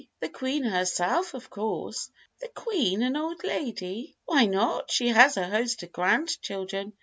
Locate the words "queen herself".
0.29-1.35